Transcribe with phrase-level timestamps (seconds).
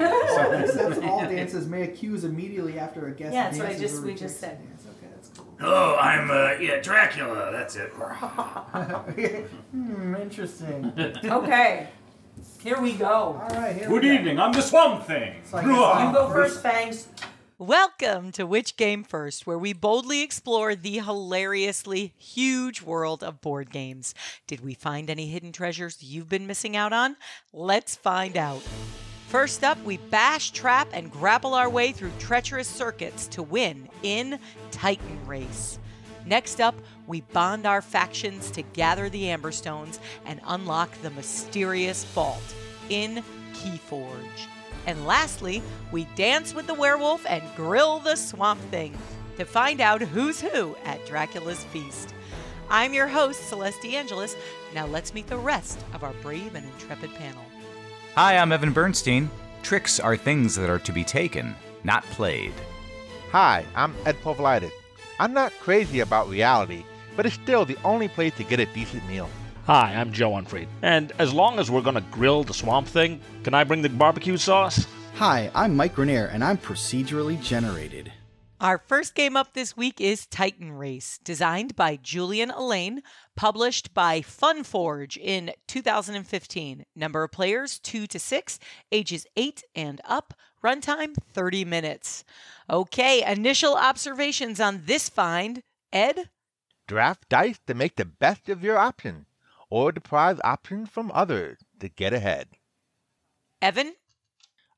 [0.00, 4.02] Accepts all dances may accuse immediately after a guest Yeah, that's what I dances just
[4.02, 4.60] or we just rejects said.
[4.60, 4.86] a dance.
[4.98, 5.46] Okay, that's cool.
[5.60, 7.50] Hello, I'm uh, yeah Dracula.
[7.52, 7.90] That's it.
[9.72, 10.92] hmm, interesting.
[11.24, 11.88] Okay,
[12.62, 13.06] here we go.
[13.06, 14.14] All right, here Good we go.
[14.14, 14.38] evening.
[14.38, 15.40] I'm the Swamp Thing.
[15.44, 17.08] So I guess I'm You go first, Fangs.
[17.60, 23.72] Welcome to Which Game First, where we boldly explore the hilariously huge world of board
[23.72, 24.14] games.
[24.46, 27.16] Did we find any hidden treasures you've been missing out on?
[27.52, 28.62] Let's find out.
[29.26, 34.38] First up, we bash, trap, and grapple our way through treacherous circuits to win in
[34.70, 35.80] Titan Race.
[36.24, 36.76] Next up,
[37.08, 42.54] we bond our factions to gather the Amberstones and unlock the mysterious vault
[42.88, 44.46] in Keyforge.
[44.88, 48.96] And lastly, we dance with the werewolf and grill the swamp thing
[49.36, 52.14] to find out who's who at Dracula's Feast.
[52.70, 54.34] I'm your host, Celeste Angelis.
[54.74, 57.44] Now let's meet the rest of our brave and intrepid panel.
[58.14, 59.30] Hi, I'm Evan Bernstein.
[59.62, 62.54] Tricks are things that are to be taken, not played.
[63.30, 64.72] Hi, I'm Ed Povlitis.
[65.20, 66.82] I'm not crazy about reality,
[67.14, 69.28] but it's still the only place to get a decent meal.
[69.68, 70.66] Hi, I'm Joe Unfried.
[70.80, 74.38] And as long as we're gonna grill the Swamp Thing, can I bring the barbecue
[74.38, 74.86] sauce?
[75.16, 78.10] Hi, I'm Mike Grenier, and I'm procedurally generated.
[78.62, 83.02] Our first game up this week is Titan Race, designed by Julian Elaine,
[83.36, 86.86] published by Funforge in 2015.
[86.96, 88.58] Number of players 2 to 6,
[88.90, 90.32] ages 8 and up,
[90.64, 92.24] runtime 30 minutes.
[92.70, 95.62] Okay, initial observations on this find.
[95.92, 96.30] Ed?
[96.86, 99.26] Draft dice to make the best of your option,
[99.70, 102.48] or deprive options from others to get ahead.
[103.60, 103.94] Evan?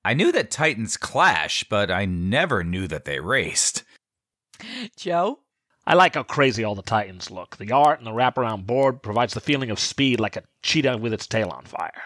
[0.05, 3.85] I knew that Titans clash, but I never knew that they raced.
[4.97, 5.41] Joe?
[5.87, 7.57] I like how crazy all the Titans look.
[7.57, 11.13] The art and the wraparound board provides the feeling of speed like a cheetah with
[11.13, 12.03] its tail on fire.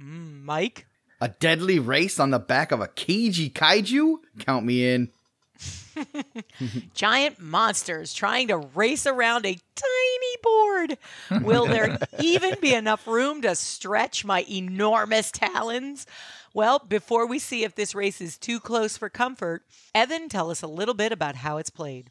[0.00, 0.86] Mm, Mike?
[1.20, 4.16] A deadly race on the back of a cagey kaiju?
[4.40, 5.10] Count me in.
[6.94, 10.98] Giant monsters trying to race around a tiny board.
[11.42, 16.06] Will there even be enough room to stretch my enormous talons?
[16.52, 19.64] Well, before we see if this race is too close for comfort,
[19.94, 22.10] Evan, tell us a little bit about how it's played.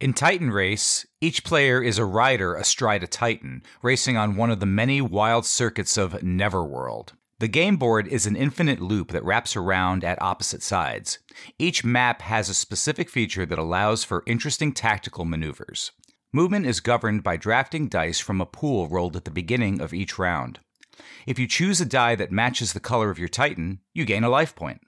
[0.00, 4.58] In Titan Race, each player is a rider astride a Titan, racing on one of
[4.58, 7.10] the many wild circuits of Neverworld.
[7.40, 11.20] The game board is an infinite loop that wraps around at opposite sides.
[11.58, 15.90] Each map has a specific feature that allows for interesting tactical maneuvers.
[16.34, 20.18] Movement is governed by drafting dice from a pool rolled at the beginning of each
[20.18, 20.60] round.
[21.26, 24.28] If you choose a die that matches the color of your Titan, you gain a
[24.28, 24.82] life point.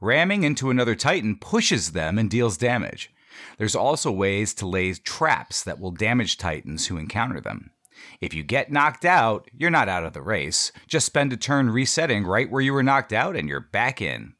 [0.00, 3.12] Ramming into another Titan pushes them and deals damage.
[3.56, 7.70] There's also ways to lay traps that will damage Titans who encounter them.
[8.20, 10.72] If you get knocked out, you're not out of the race.
[10.86, 14.34] Just spend a turn resetting right where you were knocked out and you're back in.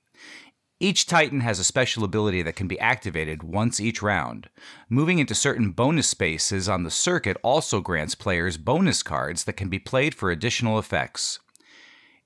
[0.80, 4.48] Each Titan has a special ability that can be activated once each round.
[4.88, 9.68] Moving into certain bonus spaces on the circuit also grants players bonus cards that can
[9.68, 11.40] be played for additional effects.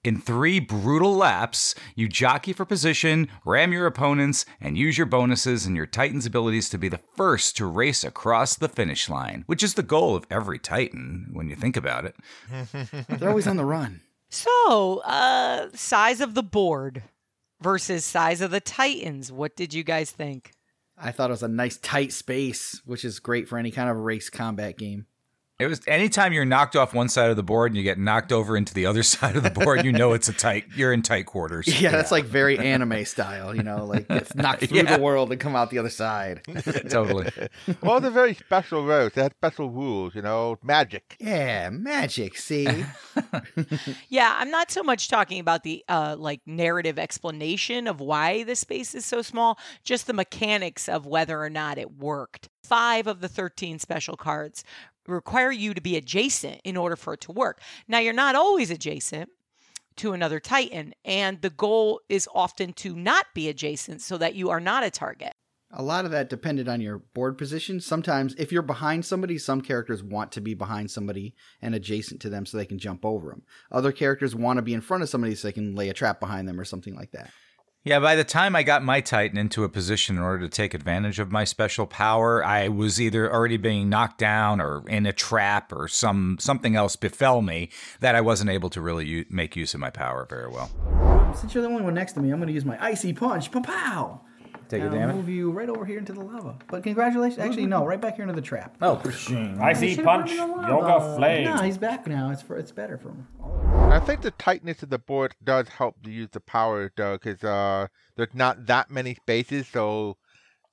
[0.04, 5.64] In three brutal laps, you jockey for position, ram your opponents, and use your bonuses
[5.64, 9.62] and your Titan's abilities to be the first to race across the finish line, which
[9.62, 12.16] is the goal of every Titan when you think about it.
[13.08, 14.00] They're always on the run.
[14.28, 17.04] So, uh, size of the board
[17.60, 19.30] versus size of the Titans.
[19.30, 20.50] What did you guys think?
[20.98, 23.98] I thought it was a nice tight space, which is great for any kind of
[23.98, 25.06] race combat game.
[25.58, 28.32] It was anytime you're knocked off one side of the board and you get knocked
[28.32, 30.64] over into the other side of the board, you know it's a tight.
[30.74, 31.68] You're in tight quarters.
[31.80, 34.96] Yeah, that's like very anime style, you know, like it's knocked through Yeah.
[34.96, 36.40] the world and come out the other side.
[36.90, 37.30] totally.
[37.80, 39.12] well, it's a very special race.
[39.16, 41.16] It has special rules, you know, magic.
[41.20, 42.36] Yeah, magic.
[42.38, 42.66] See,
[44.08, 48.56] Yeah, I'm not so much talking about the uh, like narrative explanation of why the
[48.56, 52.48] space is so small, just the mechanics of whether or not it worked.
[52.64, 54.64] Five of the 13 special cards
[55.06, 57.60] require you to be adjacent in order for it to work.
[57.88, 59.30] Now, you're not always adjacent
[59.96, 64.48] to another Titan, and the goal is often to not be adjacent so that you
[64.50, 65.34] are not a target.
[65.74, 67.80] a lot of that depended on your board position.
[67.80, 72.28] Sometimes, if you're behind somebody, some characters want to be behind somebody and adjacent to
[72.28, 73.42] them so they can jump over them.
[73.70, 76.20] Other characters want to be in front of somebody so they can lay a trap
[76.20, 77.30] behind them or something like that.
[77.84, 80.72] Yeah, by the time I got my Titan into a position in order to take
[80.72, 85.12] advantage of my special power, I was either already being knocked down or in a
[85.12, 89.56] trap or some something else befell me that I wasn't able to really u- make
[89.56, 90.70] use of my power very well.
[91.34, 93.50] Since you're the only one next to me, I'm going to use my icy punch.
[93.50, 94.20] Pow pow!
[94.68, 95.16] Take and a I'll damage.
[95.16, 96.54] move you right over here into the lava.
[96.68, 97.40] But congratulations.
[97.40, 98.76] Actually, no, right back here into the trap.
[98.80, 99.02] Oh,
[99.60, 101.44] I see punch, put him in the yoga flame.
[101.46, 102.30] No, he's back now.
[102.30, 103.26] It's for it's better for him.
[103.92, 107.44] I think the tightness of the board does help to use the power though, because
[107.44, 110.16] uh, there's not that many spaces, so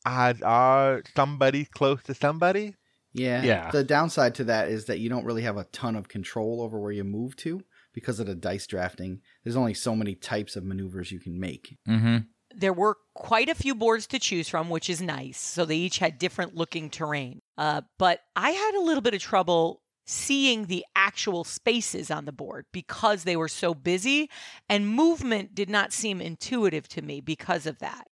[0.06, 2.76] odds are somebody's close to somebody.
[3.12, 3.44] Yeah.
[3.44, 3.72] Yeah.
[3.72, 6.80] The downside to that is that you don't really have a ton of control over
[6.80, 7.62] where you move to
[7.94, 9.20] because of the dice drafting.
[9.44, 11.78] There's only so many types of maneuvers you can make.
[11.90, 12.18] Mm-hmm.
[12.56, 15.40] There were quite a few boards to choose from, which is nice.
[15.40, 17.42] So they each had different looking terrain.
[17.58, 22.32] Uh, but I had a little bit of trouble seeing the actual spaces on the
[22.32, 24.30] board because they were so busy,
[24.68, 28.08] and movement did not seem intuitive to me because of that.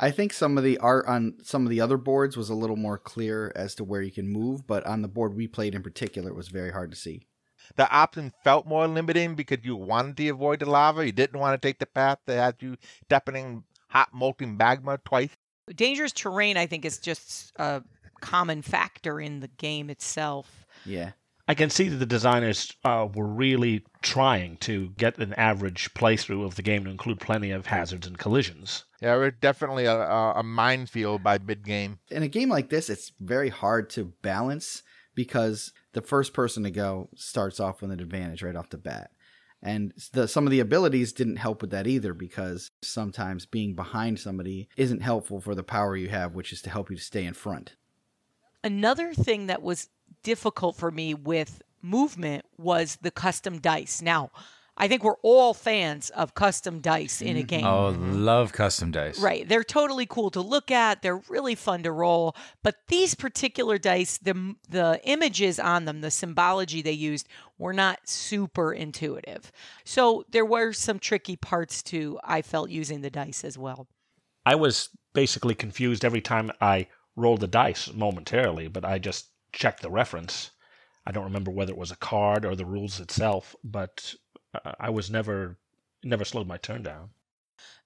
[0.00, 2.76] I think some of the art on some of the other boards was a little
[2.76, 5.82] more clear as to where you can move, but on the board we played in
[5.82, 7.26] particular, it was very hard to see.
[7.76, 11.06] The option felt more limiting because you wanted to avoid the lava.
[11.06, 14.98] You didn't want to take the path that had you stepping in hot molten magma
[15.04, 15.30] twice.
[15.72, 17.82] Dangerous terrain, I think, is just a
[18.20, 20.66] common factor in the game itself.
[20.84, 21.12] Yeah.
[21.48, 26.44] I can see that the designers uh, were really trying to get an average playthrough
[26.44, 28.84] of the game to include plenty of hazards and collisions.
[29.00, 31.98] Yeah, it was definitely a, a, a minefield by mid game.
[32.10, 34.82] In a game like this, it's very hard to balance
[35.14, 39.10] because the first person to go starts off with an advantage right off the bat.
[39.62, 44.18] And the, some of the abilities didn't help with that either because sometimes being behind
[44.18, 47.24] somebody isn't helpful for the power you have, which is to help you to stay
[47.24, 47.76] in front.
[48.64, 49.88] Another thing that was
[50.22, 54.00] difficult for me with movement was the custom dice.
[54.00, 54.30] Now,
[54.74, 57.46] I think we're all fans of custom dice in a mm-hmm.
[57.46, 57.66] game.
[57.66, 58.24] Oh, mm-hmm.
[58.24, 59.18] love custom dice.
[59.18, 59.46] Right.
[59.46, 61.02] They're totally cool to look at.
[61.02, 62.34] They're really fun to roll.
[62.62, 67.28] But these particular dice, the the images on them, the symbology they used
[67.58, 69.52] were not super intuitive.
[69.84, 73.88] So there were some tricky parts to I felt using the dice as well.
[74.46, 79.82] I was basically confused every time I rolled the dice momentarily, but I just checked
[79.82, 80.50] the reference.
[81.06, 84.14] I don't remember whether it was a card or the rules itself, but
[84.54, 85.58] uh, I was never
[86.04, 87.10] never slowed my turn down.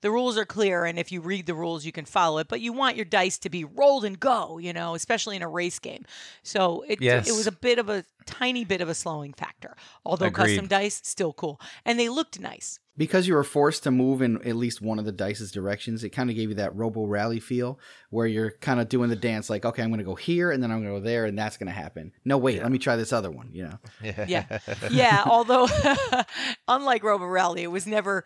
[0.01, 2.49] The rules are clear, and if you read the rules, you can follow it.
[2.49, 5.49] But you want your dice to be rolled and go, you know, especially in a
[5.49, 6.05] race game.
[6.43, 7.29] So it Yes.
[7.29, 9.77] it was a bit of a tiny bit of a slowing factor.
[10.05, 10.47] Although Agreed.
[10.57, 12.79] custom dice still cool, and they looked nice.
[12.97, 16.11] Because you were forced to move in at least one of the dice's directions, it
[16.11, 17.79] kind of gave you that Robo Rally feel
[18.11, 20.63] where you're kind of doing the dance like, okay, I'm going to go here and
[20.63, 22.13] then I'm going to go there and that's going to happen.
[22.25, 23.79] No, wait, let me try this other one, you know.
[24.03, 24.59] Yeah.
[24.91, 25.25] yeah.
[25.27, 25.69] Although,
[26.69, 28.25] unlike Robo Rally, it was never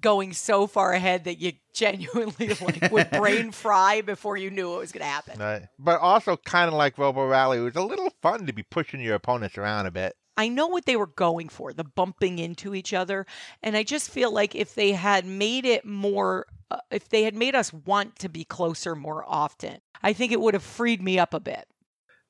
[0.00, 4.80] going so far ahead that you genuinely like would brain fry before you knew what
[4.80, 5.38] was going to happen.
[5.38, 5.62] Right.
[5.78, 9.00] But also kind of like Robo Rally, it was a little fun to be pushing
[9.00, 10.14] your opponents around a bit.
[10.36, 13.26] I know what they were going for, the bumping into each other.
[13.62, 17.34] And I just feel like if they had made it more, uh, if they had
[17.34, 21.18] made us want to be closer more often, I think it would have freed me
[21.18, 21.66] up a bit.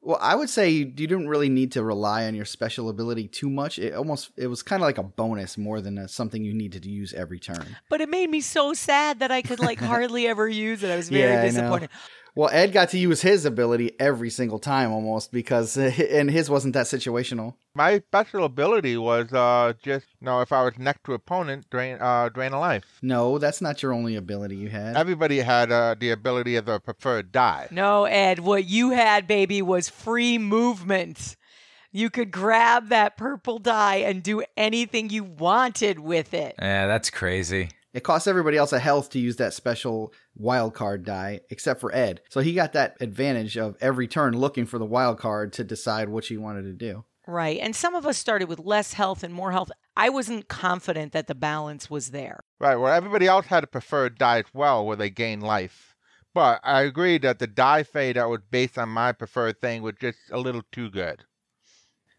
[0.05, 3.27] Well, I would say you, you didn't really need to rely on your special ability
[3.27, 3.79] too much.
[3.79, 6.83] It almost it was kind of like a bonus more than a, something you needed
[6.83, 7.65] to use every turn.
[7.89, 10.91] But it made me so sad that I could like hardly ever use it.
[10.91, 11.91] I was very Yeah, I disappointed.
[12.37, 16.75] Well, Ed got to use his ability every single time almost because and his wasn't
[16.75, 17.55] that situational.
[17.77, 21.99] My special ability was uh, just, you know, if I was next to opponent, drain,
[22.01, 22.85] uh, drain a life.
[23.03, 24.97] No, that's not your only ability you had.
[24.97, 27.69] Everybody had uh, the ability of a preferred die.
[27.71, 31.37] No, Ed, what you had, baby, was free movement.
[31.93, 36.57] You could grab that purple die and do anything you wanted with it.
[36.59, 37.71] Yeah, that's crazy.
[37.95, 41.95] It costs everybody else a health to use that special wild card die, except for
[41.95, 42.21] Ed.
[42.29, 46.09] So he got that advantage of every turn looking for the wild card to decide
[46.09, 47.05] what he wanted to do.
[47.27, 47.59] Right.
[47.61, 49.71] And some of us started with less health and more health.
[49.97, 52.41] I wasn't confident that the balance was there.
[52.59, 55.95] Right, well, everybody else had a preferred die as well where they gain life.
[56.35, 59.95] But I agree that the die fade that was based on my preferred thing was
[60.01, 61.23] just a little too good.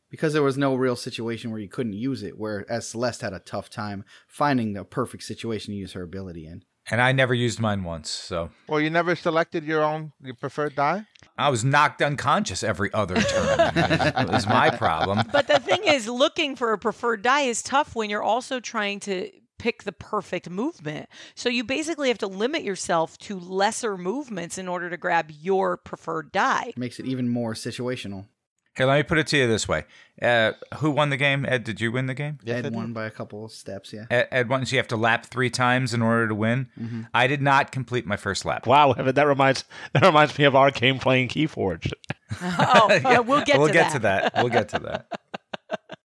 [0.09, 3.39] Because there was no real situation where you couldn't use it, whereas Celeste had a
[3.39, 6.63] tough time finding the perfect situation to use her ability in.
[6.91, 10.75] And I never used mine once, so Well, you never selected your own your preferred
[10.75, 11.05] die?
[11.37, 13.59] I was knocked unconscious every other turn.
[13.75, 15.23] it was my problem.
[15.31, 18.99] But the thing is, looking for a preferred die is tough when you're also trying
[19.01, 21.09] to pick the perfect movement.
[21.33, 25.77] So you basically have to limit yourself to lesser movements in order to grab your
[25.77, 26.73] preferred die.
[26.77, 28.27] Makes it even more situational.
[28.77, 29.85] Here, let me put it to you this way:
[30.21, 31.45] uh, Who won the game?
[31.47, 32.39] Ed, did you win the game?
[32.43, 32.75] Yes, I Ed did.
[32.75, 34.05] won by a couple of steps, yeah.
[34.09, 34.65] Ed, Ed won.
[34.65, 37.07] So you have to lap three times in order to win.
[37.13, 38.67] I did not complete my first lap.
[38.67, 39.63] Wow, Evan, that reminds
[39.93, 41.91] that reminds me of our game playing Keyforge.
[42.41, 43.93] Oh, yeah, we'll get we'll to get that.
[43.93, 44.33] to that.
[44.37, 45.07] We'll get to that.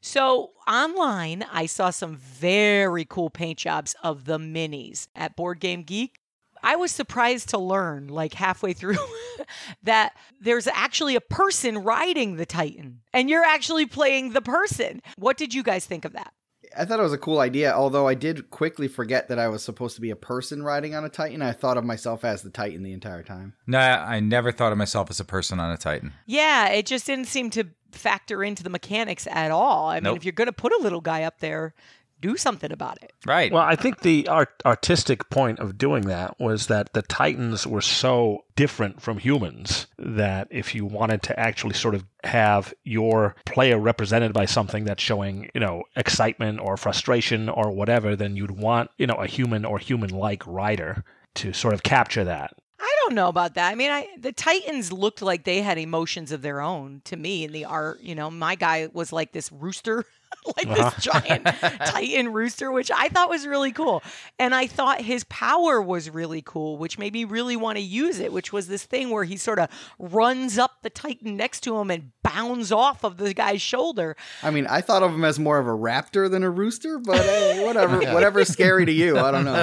[0.00, 5.82] So online, I saw some very cool paint jobs of the minis at Board Game
[5.82, 6.17] Geek.
[6.62, 8.96] I was surprised to learn, like halfway through,
[9.82, 15.02] that there's actually a person riding the Titan, and you're actually playing the person.
[15.16, 16.32] What did you guys think of that?
[16.76, 19.62] I thought it was a cool idea, although I did quickly forget that I was
[19.62, 21.40] supposed to be a person riding on a Titan.
[21.40, 23.54] I thought of myself as the Titan the entire time.
[23.66, 26.12] No, I never thought of myself as a person on a Titan.
[26.26, 29.88] Yeah, it just didn't seem to factor into the mechanics at all.
[29.88, 31.74] I mean, if you're going to put a little guy up there,
[32.20, 33.12] do something about it.
[33.26, 33.52] Right.
[33.52, 37.80] Well, I think the art- artistic point of doing that was that the Titans were
[37.80, 43.78] so different from humans that if you wanted to actually sort of have your player
[43.78, 48.90] represented by something that's showing, you know, excitement or frustration or whatever, then you'd want,
[48.98, 51.04] you know, a human or human like rider
[51.36, 52.54] to sort of capture that.
[52.80, 53.70] I don't know about that.
[53.70, 57.44] I mean, I the Titans looked like they had emotions of their own to me
[57.44, 58.00] in the art.
[58.00, 60.04] You know, my guy was like this rooster,
[60.56, 61.44] like this giant
[61.86, 64.02] Titan rooster, which I thought was really cool.
[64.38, 68.18] And I thought his power was really cool, which made me really want to use
[68.18, 69.68] it, which was this thing where he sort of
[69.98, 74.16] runs up the Titan next to him and bounds off of the guy's shoulder.
[74.42, 77.18] I mean, I thought of him as more of a raptor than a rooster, but
[77.18, 79.54] hey, uh, whatever, whatever's scary to you, I don't know.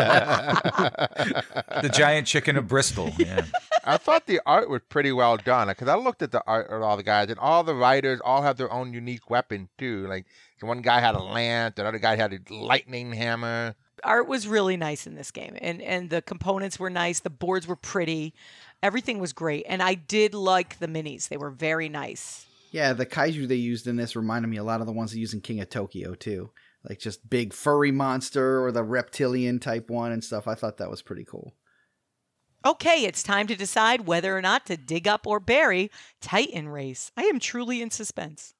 [1.82, 3.12] the giant chicken of Bristol.
[3.18, 3.46] Yeah.
[3.86, 6.82] I thought the art was pretty well done because I looked at the art of
[6.82, 10.08] all the guys, and all the riders all have their own unique weapon too.
[10.08, 10.26] Like
[10.62, 13.76] one guy had a lance, another guy had a lightning hammer.
[14.04, 17.66] art was really nice in this game and and the components were nice the boards
[17.66, 18.34] were pretty
[18.84, 23.06] everything was great and i did like the minis they were very nice Yeah, the
[23.06, 25.40] kaiju they used in this reminded me a lot of the ones they use in
[25.42, 26.50] King of Tokyo too.
[26.88, 30.46] Like just big furry monster or the reptilian type one and stuff.
[30.48, 31.54] I thought that was pretty cool.
[32.66, 35.92] Okay it's time to decide whether or not to dig up or bury
[36.22, 38.54] titan race i am truly in suspense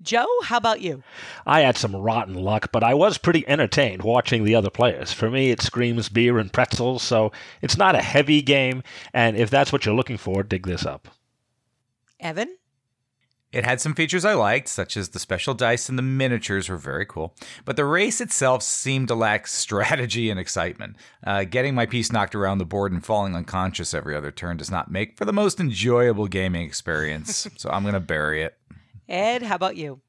[0.00, 1.02] joe how about you
[1.44, 5.12] I had some rotten luck, but I was pretty entertained watching the other players.
[5.12, 9.50] For me, it screams beer and pretzels, so it's not a heavy game, and if
[9.50, 11.08] that's what you're looking for, dig this up.
[12.20, 12.56] evan
[13.50, 16.76] It had some features I liked, such as the special dice and the miniatures were
[16.76, 17.34] very cool.
[17.64, 20.96] But the race itself seemed to lack strategy and excitement.
[21.26, 24.70] Uh, getting my piece knocked around the board and falling unconscious every other turn does
[24.70, 27.48] not make for the most enjoyable gaming experience.
[27.56, 28.58] so I'm going to bury it.
[29.08, 30.02] ed how about you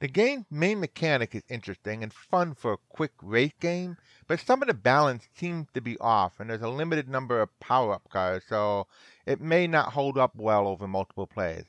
[0.00, 3.96] The game's main mechanic is interesting and fun for a quick race game,
[4.28, 7.58] but some of the balance seems to be off, and there's a limited number of
[7.58, 8.86] power up cards, so
[9.24, 11.64] it may not hold up well over multiple plays.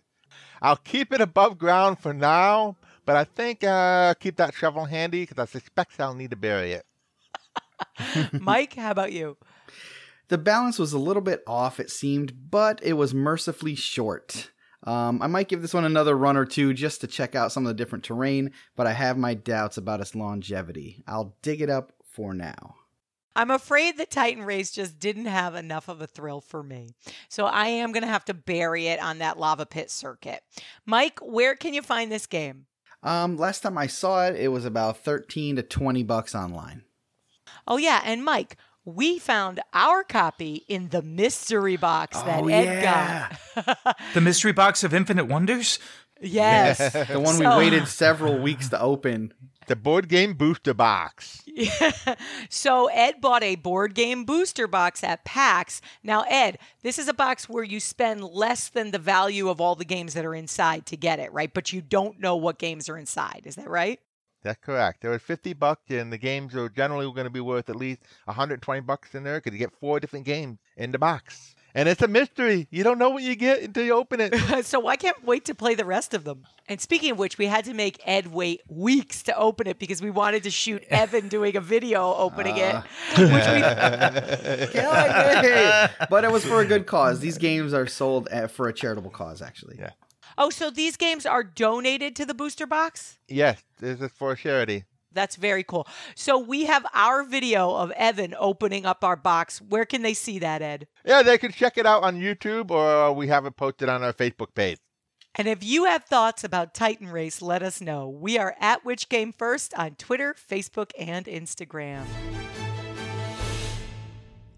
[0.62, 5.24] I'll keep it above ground for now, but I think uh, keep that shovel handy
[5.24, 6.86] because I suspect I'll need to bury it.
[8.40, 9.38] mike how about you
[10.30, 14.52] The balance was a little bit off, it seemed, but it was mercifully short.
[14.84, 17.66] Um, I might give this one another run or two just to check out some
[17.66, 21.04] of the different terrain, but I have my doubts about its longevity.
[21.08, 22.76] I'll dig it up for now.
[23.36, 26.90] I'm afraid the Titan race just didn't have enough of a thrill for me.
[27.30, 30.42] So I am going to have to bury it on that lava pit circuit.
[30.86, 32.66] Mike, where can you find this game?
[33.04, 36.84] Um, last time I saw it, it was about 13 to 20 bucks online.
[37.68, 38.02] Oh, yeah.
[38.06, 43.30] And Mike, we found our copy in the mystery box that Oh, Ed yeah.
[43.56, 43.98] got.
[44.14, 45.80] The mystery box of infinite wonders?
[46.22, 46.94] yes.
[47.12, 49.34] The one we waited several weeks to open.
[49.68, 51.44] The board game booster box.
[51.46, 51.92] Yeah.
[52.50, 55.82] so Ed bought a board game booster box at PAX.
[56.04, 59.76] Now, Ed, this is a box where you spend less than the value of all
[59.76, 61.54] the games that are inside to get it, right?
[61.54, 63.44] But you don't know what games are inside.
[63.46, 64.00] Is that right?
[64.44, 65.02] That's correct.
[65.02, 68.02] There was 50 bucks, and the games are generally going to be worth at least
[68.26, 71.56] 120 bucks in there because you get four different games in the box.
[71.74, 72.68] And it's a mystery.
[72.70, 74.66] You don't know what you get until you open it.
[74.66, 76.46] so I can't wait to play the rest of them.
[76.68, 80.02] And speaking of which, we had to make Ed wait weeks to open it because
[80.02, 82.76] we wanted to shoot Evan doing a video opening it.
[82.76, 82.86] Ah.
[83.12, 85.88] Which we Yay!
[86.10, 87.20] but it was for a good cause.
[87.20, 89.78] These games are sold at, for a charitable cause, actually.
[89.80, 89.92] Yeah.
[90.38, 93.18] Oh, so these games are donated to the booster box?
[93.28, 94.86] yes, this is for charity.
[95.14, 95.88] That's very cool.
[96.16, 99.62] So we have our video of Evan opening up our box.
[99.62, 100.88] Where can they see that, Ed?
[101.06, 104.14] Yeah, they can check it out on YouTube or we have it posted on our
[104.14, 104.78] Facebook page.
[105.36, 108.10] And if you have thoughts about Titan Race, let us know.
[108.10, 112.04] We are at Which Game First on Twitter, Facebook, and Instagram.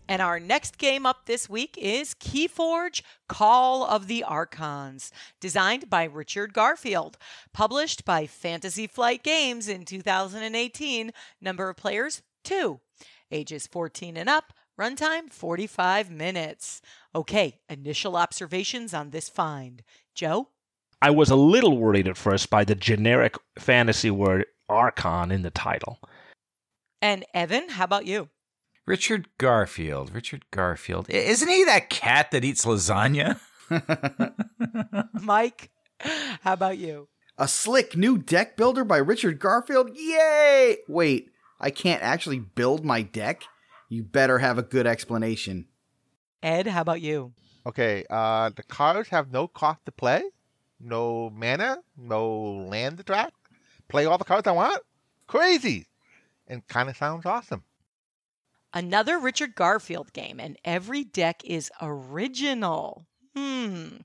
[0.07, 6.03] And our next game up this week is Keyforge Call of the Archons, designed by
[6.03, 7.17] Richard Garfield,
[7.53, 11.11] published by Fantasy Flight Games in 2018.
[11.39, 12.81] Number of players, two.
[13.31, 16.81] Ages 14 and up, runtime 45 minutes.
[17.15, 19.83] Okay, initial observations on this find.
[20.13, 20.49] Joe?
[21.01, 25.51] I was a little worried at first by the generic fantasy word Archon in the
[25.51, 25.99] title.
[27.01, 28.29] And Evan, how about you?
[28.85, 30.13] Richard Garfield.
[30.13, 31.07] Richard Garfield.
[31.09, 33.39] I- Isn't he that cat that eats lasagna?
[35.21, 37.07] Mike, how about you?
[37.37, 39.89] A slick new deck builder by Richard Garfield?
[39.95, 40.77] Yay!
[40.87, 43.43] Wait, I can't actually build my deck?
[43.89, 45.67] You better have a good explanation.
[46.41, 47.33] Ed, how about you?
[47.65, 50.21] Okay, uh, the cards have no cost to play,
[50.79, 53.31] no mana, no land to track.
[53.87, 54.81] Play all the cards I want?
[55.27, 55.87] Crazy!
[56.47, 57.63] And kind of sounds awesome.
[58.73, 63.05] Another Richard Garfield game, and every deck is original.
[63.35, 63.97] Hmm.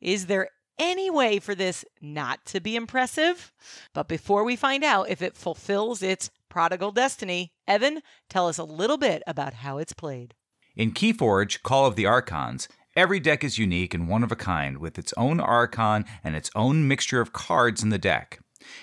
[0.00, 3.52] Is there any way for this not to be impressive?
[3.92, 8.64] But before we find out if it fulfills its prodigal destiny, Evan, tell us a
[8.64, 10.34] little bit about how it's played.
[10.76, 14.78] In Keyforge, Call of the Archons, every deck is unique and one of a kind,
[14.78, 18.40] with its own Archon and its own mixture of cards in the deck.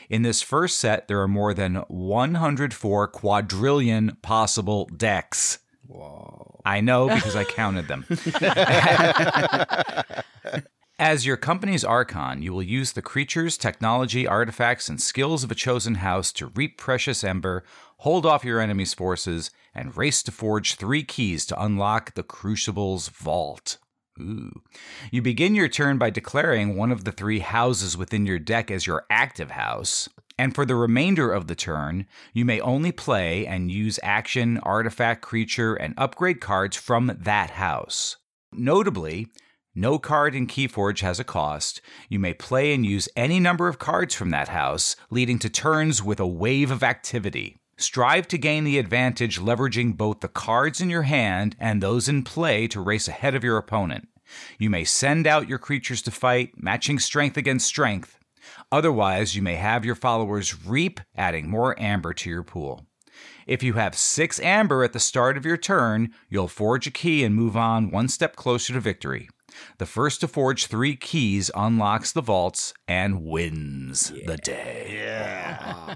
[0.09, 5.59] In this first set, there are more than 104 quadrillion possible decks.
[5.87, 6.61] Whoa.
[6.65, 8.05] I know because I counted them.
[10.99, 15.55] As your company's Archon, you will use the creatures, technology, artifacts, and skills of a
[15.55, 17.63] chosen house to reap precious ember,
[17.97, 23.09] hold off your enemy's forces, and race to forge three keys to unlock the Crucible's
[23.09, 23.79] vault.
[24.21, 24.61] Ooh.
[25.11, 28.85] You begin your turn by declaring one of the three houses within your deck as
[28.85, 30.07] your active house.
[30.37, 35.21] And for the remainder of the turn, you may only play and use action, artifact,
[35.21, 38.17] creature, and upgrade cards from that house.
[38.51, 39.27] Notably,
[39.73, 41.79] no card in Keyforge has a cost.
[42.09, 46.03] You may play and use any number of cards from that house, leading to turns
[46.03, 47.57] with a wave of activity.
[47.77, 52.23] Strive to gain the advantage leveraging both the cards in your hand and those in
[52.23, 54.07] play to race ahead of your opponent.
[54.57, 58.17] You may send out your creatures to fight, matching strength against strength.
[58.71, 62.85] Otherwise, you may have your followers reap, adding more amber to your pool.
[63.47, 67.23] If you have six amber at the start of your turn, you'll forge a key
[67.23, 69.29] and move on one step closer to victory.
[69.77, 74.91] The first to forge three keys unlocks the vaults and wins the day.
[74.93, 75.95] Yeah.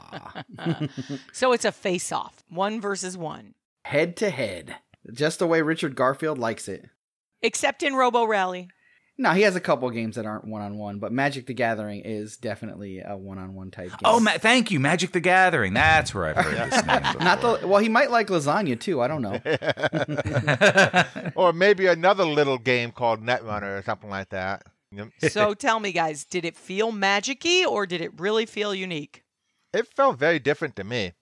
[1.32, 3.54] So it's a face off, one versus one.
[3.86, 4.76] Head to head.
[5.12, 6.90] Just the way Richard Garfield likes it.
[7.46, 8.70] Except in Robo Rally.
[9.18, 12.02] No, he has a couple games that aren't one on one, but Magic the Gathering
[12.04, 14.00] is definitely a one on one type game.
[14.04, 15.74] Oh, ma- thank you, Magic the Gathering.
[15.74, 17.02] That's where I've heard this name.
[17.02, 17.22] Before.
[17.22, 19.02] Not the well, he might like lasagna too.
[19.02, 19.40] I don't know.
[21.36, 24.64] or maybe another little game called Netrunner or something like that.
[25.30, 29.24] So tell me, guys, did it feel magicy or did it really feel unique?
[29.74, 31.14] It felt very different to me.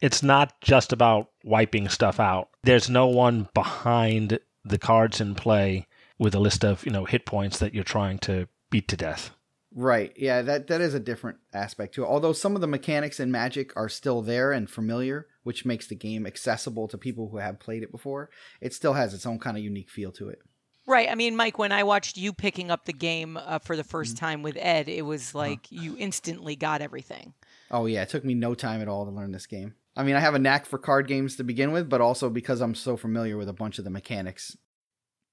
[0.00, 2.48] It's not just about wiping stuff out.
[2.62, 5.86] There's no one behind the cards in play
[6.18, 9.30] with a list of, you know, hit points that you're trying to beat to death.
[9.76, 10.12] Right.
[10.16, 12.06] Yeah, that that is a different aspect to it.
[12.06, 15.96] Although some of the mechanics in Magic are still there and familiar, which makes the
[15.96, 19.56] game accessible to people who have played it before, it still has its own kind
[19.56, 20.38] of unique feel to it.
[20.86, 21.08] Right.
[21.10, 24.16] I mean, Mike, when I watched you picking up the game uh, for the 1st
[24.18, 27.32] time with Ed, it was like you instantly got everything.
[27.70, 29.74] Oh yeah, it took me no time at all to learn this game.
[29.96, 32.60] I mean, I have a knack for card games to begin with, but also because
[32.60, 34.56] I'm so familiar with a bunch of the mechanics.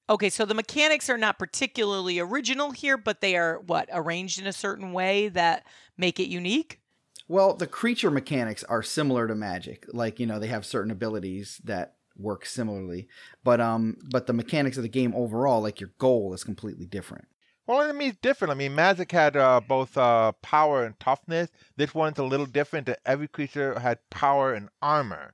[0.10, 4.46] Okay, so the mechanics are not particularly original here, but they are what arranged in
[4.46, 5.66] a certain way that
[5.98, 6.80] make it unique.
[7.28, 9.86] Well, the creature mechanics are similar to Magic.
[9.94, 13.08] Like, you know, they have certain abilities that work similarly.
[13.44, 17.28] But um but the mechanics of the game overall, like your goal is completely different.
[17.68, 18.52] Well, I mean, it's different.
[18.52, 21.50] I mean, Magic had uh, both uh, power and toughness.
[21.78, 22.88] This one's a little different.
[22.88, 25.34] That every creature had power and armor.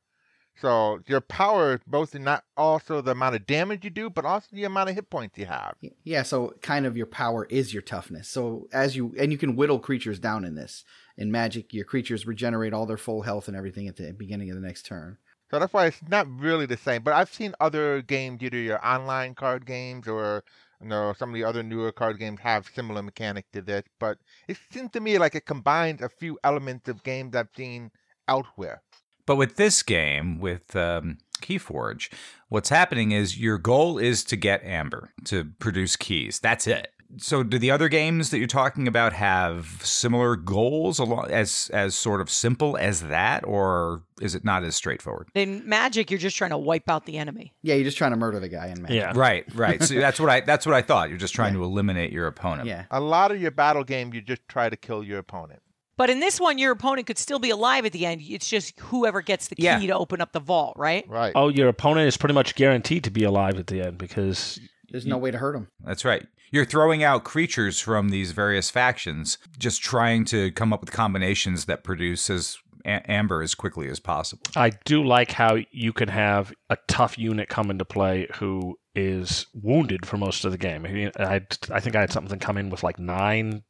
[0.60, 4.26] So your power is both in not also the amount of damage you do, but
[4.26, 5.76] also the amount of hit points you have.
[6.04, 8.28] Yeah, so kind of your power is your toughness.
[8.28, 10.84] So as you and you can whittle creatures down in this.
[11.16, 14.56] In Magic, your creatures regenerate all their full health and everything at the beginning of
[14.56, 15.18] the next turn.
[15.52, 17.04] So that's why it's not really the same.
[17.04, 20.44] But I've seen other games, either your online card games or
[20.82, 23.84] you know some of the other newer card games have similar mechanic to this.
[24.00, 27.92] But it seems to me like it combines a few elements of games I've seen
[28.28, 28.82] elsewhere.
[29.26, 32.12] But with this game, with um, Keyforge,
[32.48, 36.40] what's happening is your goal is to get amber to produce keys.
[36.40, 36.92] That's it.
[37.16, 41.96] So, do the other games that you're talking about have similar goals along as as
[41.96, 45.30] sort of simple as that, or is it not as straightforward?
[45.34, 47.54] In Magic, you're just trying to wipe out the enemy.
[47.62, 48.98] Yeah, you're just trying to murder the guy in Magic.
[48.98, 49.14] Yeah.
[49.16, 49.82] Right, right.
[49.82, 51.10] So that's what I that's what I thought.
[51.10, 52.68] You're just trying to eliminate your opponent.
[52.68, 52.84] Yeah.
[52.92, 55.62] A lot of your battle game you just try to kill your opponent.
[55.98, 58.22] But in this one, your opponent could still be alive at the end.
[58.24, 59.80] It's just whoever gets the key Yeah.
[59.80, 61.04] to open up the vault, right?
[61.10, 61.32] Right.
[61.36, 64.60] Oh, your opponent is pretty much guaranteed to be alive at the end because
[65.04, 65.68] There's no way to hurt them.
[65.84, 66.26] That's right.
[66.52, 71.66] You're throwing out creatures from these various factions, just trying to come up with combinations
[71.66, 74.44] that produce as a- amber as quickly as possible.
[74.56, 79.46] I do like how you can have a tough unit come into play who is
[79.54, 80.86] wounded for most of the game.
[80.86, 83.64] I, mean, I, I think I had something come in with like nine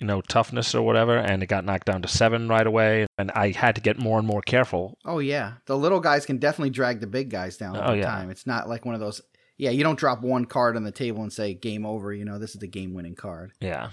[0.00, 3.04] you know, toughness or whatever, and it got knocked down to seven right away.
[3.18, 4.96] And I had to get more and more careful.
[5.04, 8.04] Oh yeah, the little guys can definitely drag the big guys down Oh, over yeah.
[8.04, 8.30] time.
[8.30, 9.20] It's not like one of those.
[9.58, 12.12] Yeah, you don't drop one card on the table and say game over.
[12.12, 13.52] You know, this is the game-winning card.
[13.60, 13.90] Yeah.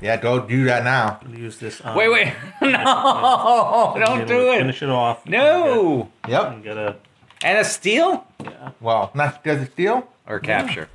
[0.00, 1.18] Yeah, don't do that now.
[1.28, 1.80] Use this.
[1.80, 2.32] On Wait, wait.
[2.62, 4.58] No, don't do it.
[4.58, 5.26] Finish it off.
[5.26, 6.08] No.
[6.28, 6.52] Yep.
[6.52, 6.96] And get a.
[7.42, 8.26] And a steal?
[8.80, 10.08] Well, not does it steal?
[10.26, 10.88] Or capture?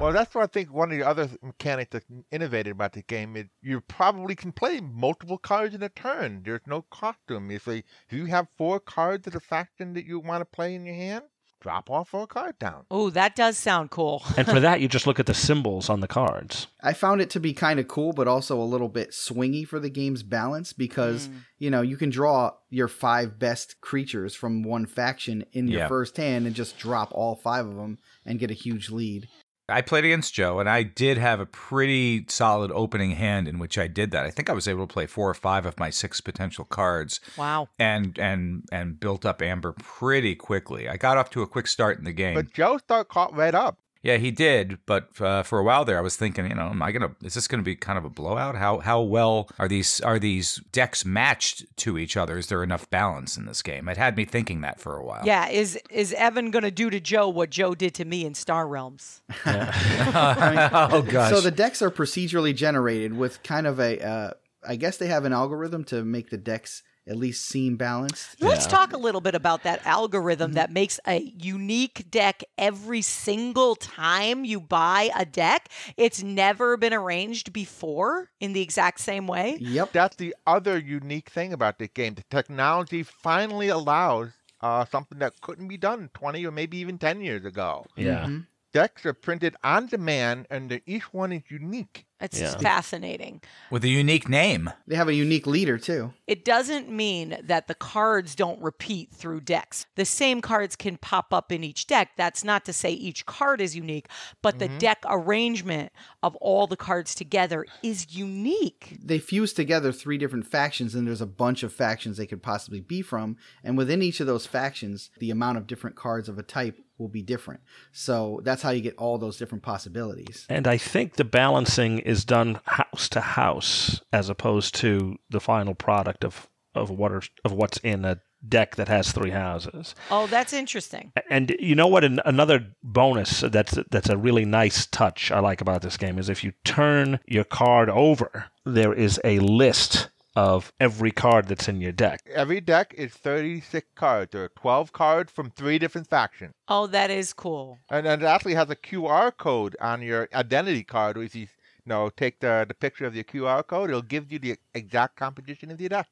[0.00, 3.36] Well, that's what I think one of the other mechanics that's innovated about the game
[3.36, 6.42] is you probably can play multiple cards in a turn.
[6.44, 7.50] There's no cost to them.
[7.50, 10.74] If, they, if you have four cards of the faction that you want to play
[10.74, 11.24] in your hand,
[11.60, 12.84] drop all four cards down.
[12.90, 14.22] Oh, that does sound cool.
[14.36, 16.68] And for that, you just look at the symbols on the cards.
[16.82, 19.78] I found it to be kind of cool, but also a little bit swingy for
[19.78, 21.36] the game's balance because hmm.
[21.58, 25.88] you know you can draw your five best creatures from one faction in your Yeah.
[25.88, 29.28] first hand and just drop all five of them and get a huge lead.
[29.70, 33.78] I played against Joe, and I did have a pretty solid opening hand in which
[33.78, 34.26] I did that.
[34.26, 37.20] I think I was able to play four or five of my six potential cards,
[37.36, 37.68] Wow.
[37.78, 40.88] and and and built up Amber pretty quickly.
[40.88, 42.34] I got off to a quick start in the game.
[42.34, 43.78] But Joe start caught right up.
[44.02, 44.78] Yeah, he did.
[44.86, 47.14] But uh, for a while there, I was thinking, you know, am I gonna?
[47.22, 48.56] Is this gonna be kind of a blowout?
[48.56, 52.38] How how well are these are these decks matched to each other?
[52.38, 53.88] Is there enough balance in this game?
[53.88, 55.22] It had me thinking that for a while.
[55.24, 58.34] Yeah, is is Evan going to do to Joe what Joe did to me in
[58.34, 59.22] Star Realms?
[59.46, 61.30] oh gosh.
[61.30, 64.30] So the decks are procedurally generated with kind of a, uh,
[64.66, 68.40] I guess they have an algorithm to make the decks at least seem balanced.
[68.40, 73.74] Let's talk a little bit about that algorithm that makes a unique deck every single
[73.74, 75.68] time you buy a deck.
[75.96, 79.56] It's never been arranged before in the exact same way.
[79.60, 79.92] Yep.
[79.92, 82.14] That's the other unique thing about this game.
[82.14, 87.22] The technology finally allows uh, something that couldn't be done 20 or maybe even 10
[87.22, 87.86] years ago.
[87.96, 88.26] Yeah.
[88.26, 88.46] Mhm.
[88.72, 92.06] Decks are printed on demand, and each one is unique.
[92.20, 92.56] It's Yeah.
[92.58, 93.40] fascinating.
[93.70, 94.70] with a unique name.
[94.86, 96.12] They have a unique leader too.
[96.26, 99.86] It doesn't mean that the cards don't repeat through decks.
[99.96, 102.10] The same cards can pop up in each deck.
[102.16, 104.08] That's not to say each card is unique,
[104.42, 104.78] but the mm-hmm.
[104.78, 108.98] deck arrangement of all the cards together is unique.
[109.02, 112.80] They fuse together three different factions, and there's a bunch of factions they could possibly
[112.80, 113.36] be from.
[113.62, 117.08] And within each of those factions, the amount of different cards of a type will
[117.08, 117.60] be different.
[117.90, 120.46] So that's how you get all those different possibilities.
[120.48, 125.74] And I think the balancing is done house to house as opposed to the final
[125.74, 129.94] product of of what are, of what's in a deck that has three houses.
[130.10, 131.12] Oh, that's interesting.
[131.28, 132.04] And you know what?
[132.04, 136.28] An, another bonus that's that's a really nice touch I like about this game is
[136.28, 140.08] if you turn your card over, there is a list
[140.40, 142.22] of every card that's in your deck.
[142.32, 144.32] Every deck is 36 cards.
[144.32, 146.54] There are 12 cards from three different factions.
[146.66, 147.78] Oh, that is cool.
[147.90, 151.18] And, and it actually has a QR code on your identity card.
[151.18, 151.48] If you, you
[151.84, 155.70] know, take the, the picture of your QR code, it'll give you the exact composition
[155.70, 156.08] of your deck.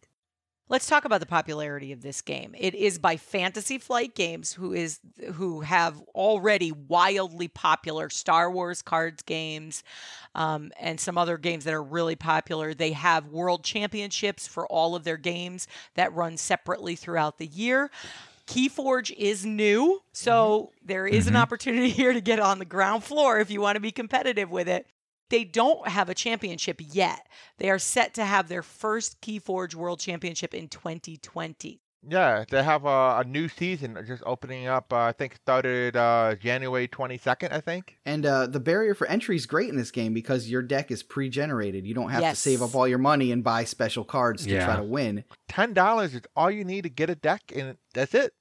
[0.70, 2.54] Let's talk about the popularity of this game.
[2.59, 5.00] It is by Fantasy Flight Games, who is
[5.35, 9.83] who have already wildly popular Star Wars cards games,
[10.35, 12.74] um, and some other games that are really popular.
[12.74, 17.90] They have world championships for all of their games that run separately throughout the year.
[18.46, 23.40] Keyforge is new, so there is an opportunity here to get on the ground floor
[23.40, 24.87] if you want to be competitive with it.
[25.31, 27.27] They don't have a championship yet.
[27.59, 31.81] They are set to have their first Keyforge World Championship in 2020.
[32.09, 34.93] Yeah, they have a, a new season just opening up.
[34.93, 37.99] Uh, I think started uh, January 22nd, I think.
[38.07, 41.03] And uh, the barrier for entry is great in this game because your deck is
[41.03, 41.85] pre-generated.
[41.85, 42.37] You don't have Yes.
[42.37, 44.64] to save up all your money and buy special cards to Yeah.
[44.64, 45.25] try to win.
[45.51, 48.33] $10 is all you need to get a deck, and that's it.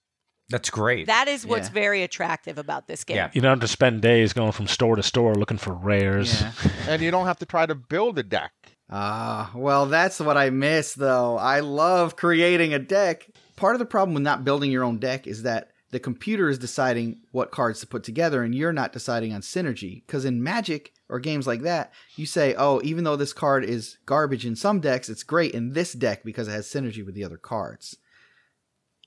[0.50, 1.08] That's great.
[1.08, 1.74] That is what's Yeah.
[1.74, 3.18] very attractive about this game.
[3.18, 3.30] Yeah.
[3.34, 6.42] You don't have to spend days going from store to store looking for rares.
[6.42, 6.52] Yeah.
[6.88, 8.54] And you don't have to try to build a deck.
[8.90, 11.38] Ah, well, that's what I miss, though.
[11.38, 13.28] I love creating a deck.
[13.58, 16.58] Part of the problem with not building your own deck is that the computer is
[16.58, 20.06] deciding what cards to put together, and you're not deciding on synergy.
[20.06, 23.98] Because in Magic or games like that, you say, oh, even though this card is
[24.06, 27.24] garbage in some decks, it's great in this deck because it has synergy with the
[27.26, 27.98] other cards.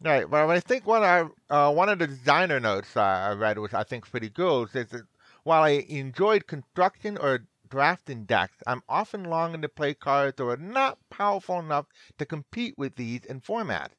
[0.03, 0.29] Right.
[0.29, 3.83] Well, I think one I uh, one of the designer notes I read was I
[3.83, 4.75] think pretty good.
[4.77, 5.07] Is that
[5.43, 10.57] while I enjoyed construction or drafting decks, I'm often longing to play cards that are
[10.59, 11.87] not powerful enough
[12.19, 13.93] to compete with these in format.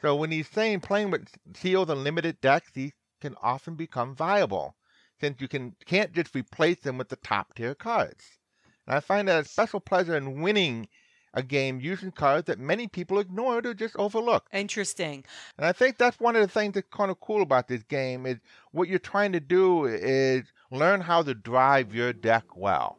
[0.00, 4.76] So when he's saying playing with sealed and limited decks, these can often become viable,
[5.20, 8.38] since you can can't just replace them with the top tier cards.
[8.86, 10.88] And I find a special pleasure in winning
[11.34, 14.48] a game using cards that many people ignored or just overlooked.
[14.52, 15.24] Interesting.
[15.56, 18.26] And I think that's one of the things that's kind of cool about this game
[18.26, 18.38] is
[18.72, 22.98] what you're trying to do is learn how to drive your deck well.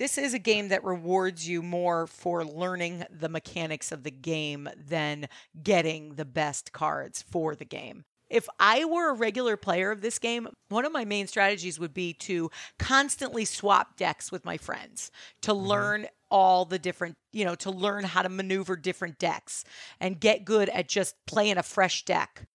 [0.00, 4.66] This is a game that rewards you more for learning the mechanics of the game
[4.74, 5.28] than
[5.62, 8.04] getting the best cards for the game.
[8.30, 11.92] If I were a regular player of this game, one of my main strategies would
[11.92, 15.10] be to constantly swap decks with my friends
[15.42, 15.66] to mm-hmm.
[15.66, 19.64] learn all the different, you know, to learn how to maneuver different decks
[20.00, 22.46] and get good at just playing a fresh deck.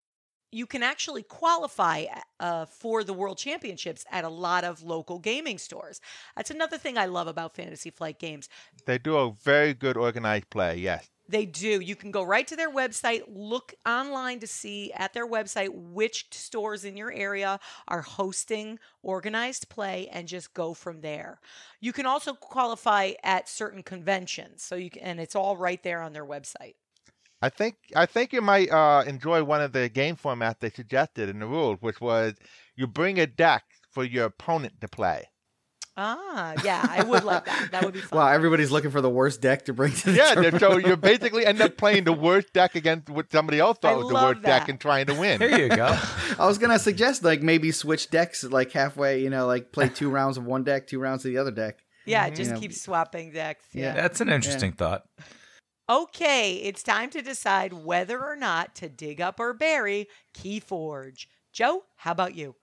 [0.52, 2.06] You can actually qualify
[2.40, 6.00] uh, for the World Championships at a lot of local gaming stores.
[6.38, 8.48] That's another thing I love about Fantasy Flight games.
[8.86, 11.10] They do a very good organized play, yes.
[11.28, 11.80] They do.
[11.80, 16.28] You can go right to their website, look online to see at their website which
[16.32, 21.40] stores in your area are hosting organized play and just go from there.
[21.80, 24.64] You can also qualify at certain conventions.
[24.64, 26.76] So you can, and it's all right there on their website.
[27.42, 31.30] I think I think you might uh, enjoy one of the game formats they suggested
[31.30, 32.34] in the rules, which was
[32.76, 35.30] you bring a deck for your opponent to play.
[35.98, 37.70] Ah, yeah, I would like that.
[37.72, 38.20] That would be fun.
[38.20, 40.60] Wow, everybody's looking for the worst deck to bring to the Yeah, tournament.
[40.60, 43.98] so you basically end up playing the worst deck against what somebody else I thought
[44.00, 45.40] was the love worst deck and trying to win.
[45.40, 45.86] There you go.
[46.40, 50.10] I was gonna suggest like maybe switch decks like halfway, you know, like play two
[50.18, 51.80] rounds of one deck, two rounds of the other deck.
[52.06, 53.64] yeah, just You know, keep swapping decks.
[53.72, 53.94] yeah.
[53.94, 55.06] That's an interesting thought.
[55.88, 61.28] Okay, it's time to decide whether or not to dig up or bury Keyforge.
[61.54, 62.56] Joe, how about you?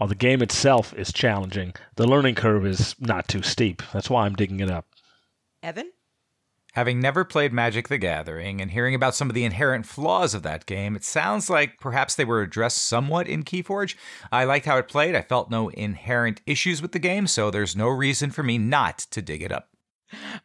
[0.00, 3.82] While the game itself is challenging, the learning curve is not too steep.
[3.92, 4.86] That's why I'm digging it up.
[5.62, 5.92] Evan?
[6.72, 10.42] Having never played Magic the Gathering and hearing about some of the inherent flaws of
[10.42, 13.94] that game, it sounds like perhaps they were addressed somewhat in Keyforge.
[14.32, 15.14] I liked how it played.
[15.14, 19.00] I felt no inherent issues with the game, so there's no reason for me not
[19.10, 19.68] to dig it up.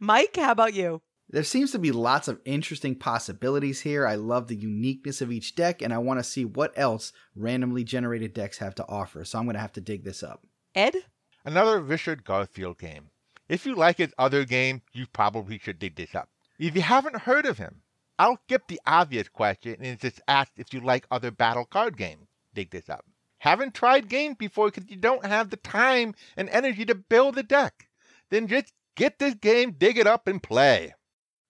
[0.01, 1.01] Mike, how about you?
[1.29, 4.05] There seems to be lots of interesting possibilities here.
[4.05, 7.83] I love the uniqueness of each deck, and I want to see what else randomly
[7.83, 9.25] generated decks have to offer.
[9.25, 10.45] So I'm going to have to dig this up.
[10.75, 10.95] Ed?
[11.43, 13.09] Another Richard Garfield game.
[13.49, 16.29] If you like his other game, you probably should dig this up.
[16.57, 17.81] If you haven't heard of him,
[18.17, 22.27] I'll skip the obvious question and just ask if you like other battle card games.
[22.53, 23.05] Dig this up.
[23.39, 27.43] Haven't tried games before because you don't have the time and energy to build a
[27.43, 27.89] deck?
[28.29, 30.93] Then just get this game, dig it up, and play.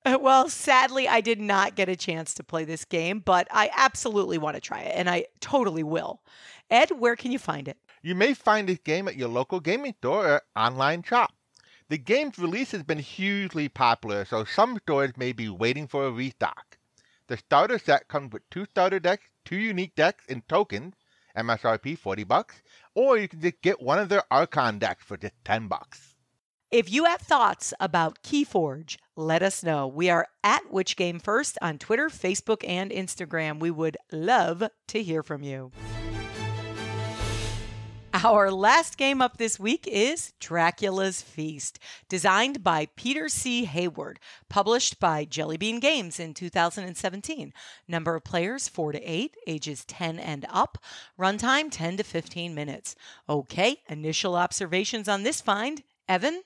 [0.21, 4.37] Well, sadly, I did not get a chance to play this game, but I absolutely
[4.37, 6.21] want to try it, and I totally will.
[6.69, 7.77] Ed, where can you find it?
[8.03, 11.33] You may find this game at your local gaming store or online shop.
[11.89, 16.11] The game's release has been hugely popular, so some stores may be waiting for a
[16.11, 16.77] restock.
[17.27, 20.93] The starter set comes with two starter decks, two unique decks, and tokens,
[21.35, 22.61] MSRP 40 bucks,
[22.93, 26.14] or you can just get one of their Archon decks for just 10 bucks.
[26.75, 29.87] If you have thoughts about Keyforge, let us know.
[29.87, 33.61] We are at Which Game First on Twitter, Facebook, and Instagram.
[33.61, 35.71] We would love to hear from you.
[38.13, 43.63] Our last game up this week is Dracula's Feast, designed by Peter C.
[43.63, 47.53] Hayward, published by Jellybean Games in 2017.
[47.87, 50.77] Number of players 4 to 8, ages 10 and up,
[51.17, 52.97] runtime 10 to 15 minutes.
[53.29, 55.81] Okay, initial observations on this find.
[56.09, 56.41] Evan?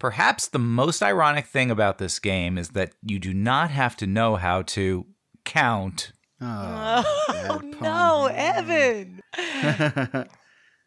[0.00, 4.06] Perhaps the most ironic thing about this game is that you do not have to
[4.06, 5.06] know how to
[5.44, 6.12] count.
[6.40, 8.26] Oh, Oh, no.
[8.32, 9.20] Evan.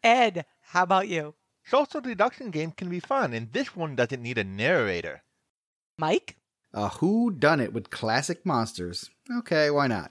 [0.02, 1.34] Ed, how about you?
[1.64, 5.22] Social deduction games can be fun, and this one doesn't need a narrator.
[5.96, 6.36] Mike?
[6.72, 9.10] A who done it with classic monsters.
[9.38, 10.10] Okay, why not?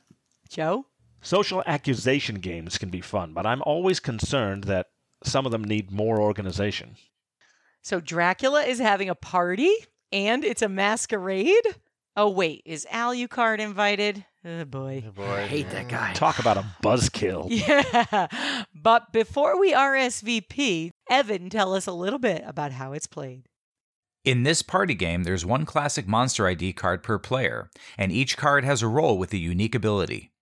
[0.49, 0.85] Joe?
[1.21, 4.87] Social accusation games can be fun, but I'm always concerned that
[5.25, 6.95] some of them need more organization.
[7.83, 9.71] So Dracula is having a party
[10.11, 11.65] and it's a masquerade?
[12.15, 14.25] Oh, wait, is Alucard invited?
[14.45, 15.03] Oh, boy.
[15.17, 16.13] Oh, I hate that guy.
[16.13, 17.47] Talk about a buzzkill.
[17.49, 18.27] Yeah.
[18.73, 23.43] But before we RSVP, Evan, tell us a little bit about how it's played.
[24.23, 28.63] In this party game, there's one classic monster ID card per player, and each card
[28.63, 30.32] has a role with a unique ability.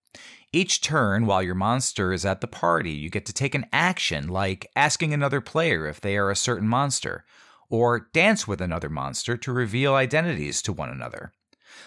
[0.54, 4.28] Each turn, while your monster is at the party, you get to take an action
[4.28, 7.24] like asking another player if they are a certain monster,
[7.70, 11.32] or dance with another monster to reveal identities to one another.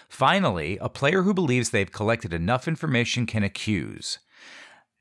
[0.10, 4.18] Finally, a player who believes they've collected enough information can accuse.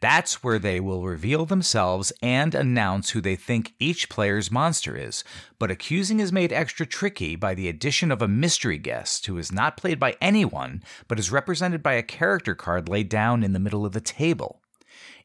[0.05, 5.25] That's where they will reveal themselves and announce who they think each player's monster is.
[5.59, 9.51] But accusing is made extra tricky by the addition of a mystery guest who is
[9.51, 13.59] not played by anyone, but is represented by a character card laid down in the
[13.59, 14.61] middle of the table.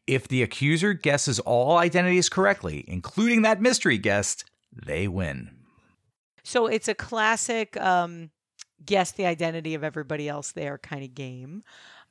[0.08, 5.58] If the accuser guesses all identities correctly, including that mystery guest, they win.
[6.44, 8.30] So it's a classic um,
[8.86, 11.64] guess the identity of everybody else there kind of game.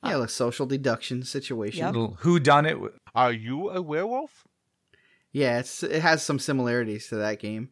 [0.03, 1.79] Yeah, like social deduction situation.
[1.79, 1.93] Yep.
[1.93, 2.77] Little who done it?
[3.13, 4.47] Are you a werewolf?
[5.31, 7.69] Yeah, it's it has some similarities to that game.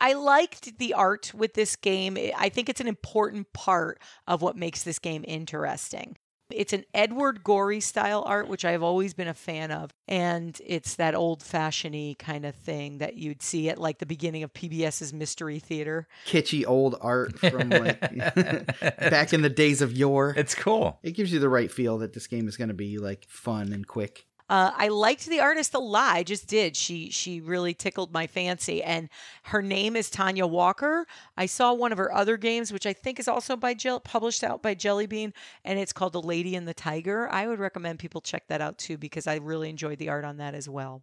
[0.00, 2.18] I liked the art with this game.
[2.36, 6.16] I think it's an important part of what makes this game interesting.
[6.54, 9.90] It's an Edward Gorey style art, which I've always been a fan of.
[10.06, 14.42] And it's that old fashioned kind of thing that you'd see at like the beginning
[14.42, 16.06] of PBS's Mystery Theater.
[16.26, 18.00] Kitschy old art from like
[18.80, 20.34] back in the days of yore.
[20.36, 20.98] It's cool.
[21.02, 23.72] It gives you the right feel that this game is going to be like fun
[23.72, 24.26] and quick.
[24.48, 26.14] Uh, I liked the artist a lot.
[26.14, 26.76] I just did.
[26.76, 28.82] She she really tickled my fancy.
[28.82, 29.08] And
[29.44, 31.06] her name is Tanya Walker.
[31.36, 34.44] I saw one of her other games, which I think is also by Jell- published
[34.44, 35.32] out by Jellybean,
[35.64, 37.28] and it's called The Lady and the Tiger.
[37.32, 40.36] I would recommend people check that out too because I really enjoyed the art on
[40.36, 41.02] that as well.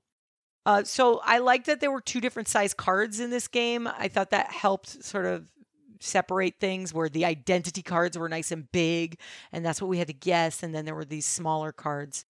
[0.63, 3.87] Uh, so I liked that there were two different size cards in this game.
[3.87, 5.49] I thought that helped sort of
[5.99, 9.19] separate things where the identity cards were nice and big
[9.51, 12.25] and that's what we had to guess and then there were these smaller cards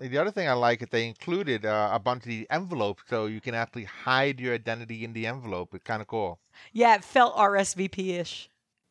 [0.00, 3.26] The other thing I like is they included uh, a bunch of the envelopes, so
[3.26, 5.74] you can actually hide your identity in the envelope.
[5.74, 6.38] It's kind of cool.
[6.72, 8.48] Yeah, it felt RSVP ish.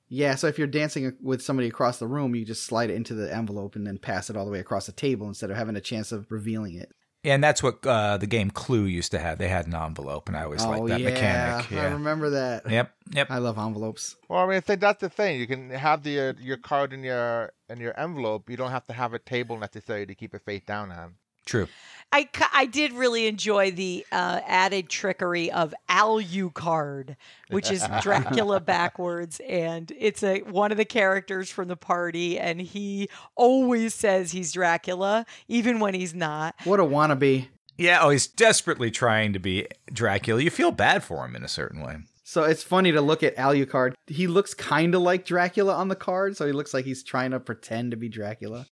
[0.07, 3.15] Yeah, so if you're dancing with somebody across the room, you just slide it into
[3.15, 5.75] the envelope and then pass it all the way across the table instead of having
[5.75, 6.91] a chance of revealing it.
[7.23, 9.39] And that's what uh, the game Clue used to have.
[9.39, 11.71] They had an envelope, and I always liked that Oh, yeah, mechanic.
[11.73, 12.69] I remember that.
[12.69, 12.93] Yep.
[13.11, 13.27] Yep.
[13.29, 14.15] I love envelopes.
[14.29, 15.37] Well, I mean, I think that's the thing.
[15.39, 18.49] You can have the uh, your card in your in your envelope.
[18.49, 21.15] You don't have to have a table necessarily to keep it face down on.
[21.45, 21.67] True.
[22.11, 27.15] I, I did really enjoy the uh, added trickery of Alucard,
[27.49, 32.59] which is Dracula backwards, and it's a one of the characters from the party, and
[32.59, 36.55] he always says he's Dracula, even when he's not.
[36.63, 37.47] What a wannabe.
[37.77, 37.99] Yeah.
[38.01, 40.41] Oh, he's desperately trying to be Dracula.
[40.41, 41.97] You feel bad for him in a certain way.
[42.23, 43.93] So it's funny to look at Alucard.
[44.07, 47.31] He looks kind of like Dracula on the card, so he looks like he's trying
[47.31, 48.67] to pretend to be Dracula.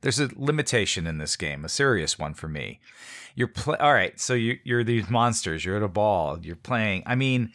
[0.00, 2.80] There's a limitation in this game, a serious one for me.
[3.34, 4.18] You're all right.
[4.18, 5.64] So you, you're these monsters.
[5.64, 6.38] You're at a ball.
[6.42, 7.02] You're playing.
[7.06, 7.52] I mean,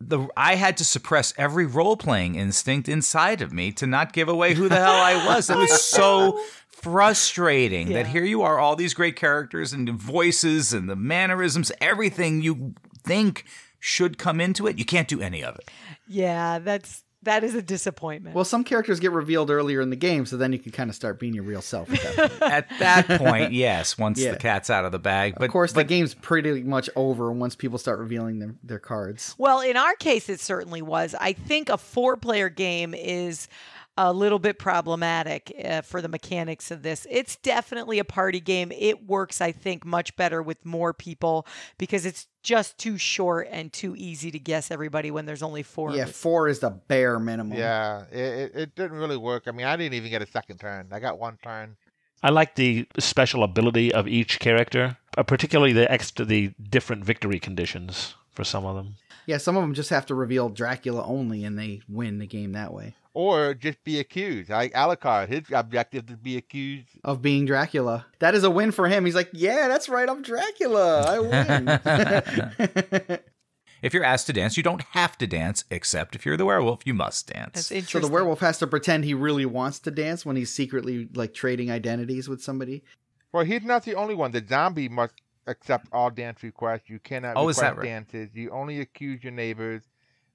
[0.00, 4.28] the I had to suppress every role playing instinct inside of me to not give
[4.28, 5.50] away who the hell I was.
[5.50, 10.72] It was so frustrating that here you are, all these great characters and the voices
[10.72, 13.44] and the mannerisms, everything you think
[13.78, 14.78] should come into it.
[14.78, 15.70] You can't do any of it.
[16.06, 18.34] Yeah, that's that is a disappointment.
[18.34, 20.96] Well, some characters get revealed earlier in the game, so then you can kind of
[20.96, 22.42] start being your real self at that point.
[22.52, 24.32] At that point, yes, once Yeah.
[24.32, 25.34] the cat's out of the bag.
[25.36, 28.78] But of course, but the game's pretty much over once people start revealing their, their
[28.78, 29.34] cards.
[29.38, 31.14] Well, in our case, it certainly was.
[31.20, 33.48] I think a four player game is
[33.96, 37.06] a little bit problematic uh, for the mechanics of this.
[37.10, 38.72] It's definitely a party game.
[38.72, 41.46] It works, I think, much better with more people
[41.78, 45.94] because it's just too short and too easy to guess everybody when there's only four.
[45.94, 47.56] Yeah, four is the bare minimum.
[47.56, 49.44] Yeah, it, it, it didn't really work.
[49.46, 50.88] I mean, I didn't even get a second turn.
[50.90, 51.76] I got one turn.
[52.22, 57.38] I like the special ability of each character, uh, particularly the extra the different victory
[57.38, 58.96] conditions for some of them.
[59.26, 62.52] Yeah, some of them just have to reveal Dracula only and they win the game
[62.52, 62.94] that way.
[63.14, 64.50] Or just be accused.
[64.50, 66.88] Like Alucard, his objective is to be accused.
[67.04, 68.06] Of being Dracula.
[68.18, 69.04] That is a win for him.
[69.04, 71.02] He's like, yeah, that's right, I'm Dracula.
[71.06, 73.18] I win.
[73.82, 76.86] If you're asked to dance, you don't have to dance, except if you're the werewolf,
[76.86, 77.90] you must That's dance.
[77.90, 81.34] so the werewolf has to pretend he really wants to dance when he's secretly like
[81.34, 82.82] trading identities with somebody.
[83.30, 84.30] Well, he's not the only one.
[84.32, 85.12] The zombie must
[85.46, 86.88] accept all dance requests.
[86.88, 87.84] You cannot Oh, is request that right?
[87.86, 88.30] dances.
[88.32, 89.82] You only accuse your neighbors,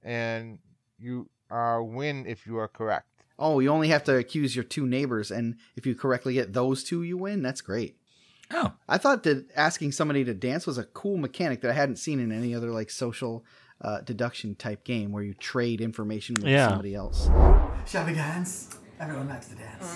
[0.04, 0.60] and
[1.00, 3.06] you uh, win if you are correct.
[3.38, 6.84] Oh, you only have to accuse your two neighbors, and if you correctly get those
[6.84, 7.42] two, you win.
[7.42, 7.96] That's great.
[8.52, 11.98] Oh, I thought that asking somebody to dance was a cool mechanic that I hadn't
[11.98, 13.46] seen in any other like social
[13.82, 16.68] uh, deduction type game where you trade information with Yeah.
[16.68, 17.30] somebody else.
[17.86, 18.76] Shall we dance?
[19.00, 19.88] Everyone likes to dance.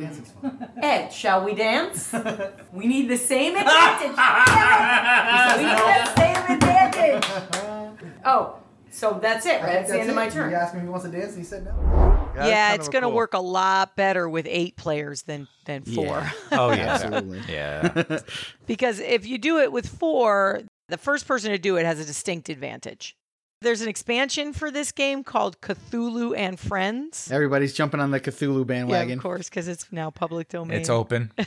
[0.00, 0.68] Dancing's fun.
[0.82, 2.10] Ed, shall we dance?
[2.72, 4.16] we need the same advantage.
[4.16, 8.18] Damn we need the same advantage.
[8.24, 8.56] Oh,
[8.92, 9.72] so that's it, right?
[9.74, 10.50] That's the end of my turn.
[10.50, 10.62] He turn.
[10.62, 12.30] asked me if he wants to dance, and he said no.
[12.34, 15.82] that's yeah, it's going to cool- work a lot better with eight players than than
[15.82, 16.04] four.
[16.04, 16.30] Yeah.
[16.52, 17.40] oh yeah, Absolutely.
[17.48, 18.18] yeah.
[18.66, 22.04] because if you do it with four, the first person to do it has a
[22.04, 23.16] distinct advantage.
[23.62, 27.30] There's an expansion for this game called Cthulhu and Friends.
[27.30, 29.18] Everybody's jumping on the Cthulhu Yeah, bandwagon.
[29.18, 30.78] of course, because it's now public domain.
[30.80, 31.30] It's open.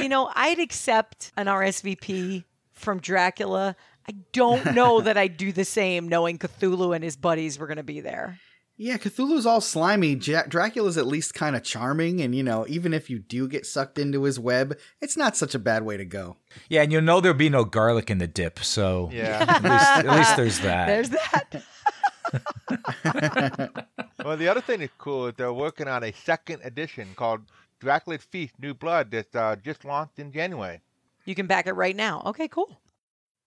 [0.00, 3.76] You know, I'd accept an RSVP from Dracula.
[4.08, 7.78] I don't know that I'd do the same knowing Cthulhu and his buddies were going
[7.78, 8.38] to be there.
[8.76, 10.14] Yeah, Cthulhu's all slimy.
[10.16, 13.66] Ja- Dracula's at least kind of charming, and you know, even if you do get
[13.66, 16.38] sucked into his web, it's not such a bad way to go.
[16.68, 19.44] Yeah, and you'll know there'll be no garlic in the dip, so Yeah.
[19.48, 20.86] at, least, at least there's that.
[20.88, 21.62] There's that.
[24.24, 27.42] well, the other thing that's cool is they're working on a second edition called
[27.80, 30.80] Dracula's Feast New Blood that's uh, just launched in January.
[31.24, 32.22] You can back it right now.
[32.26, 32.76] Okay, cool.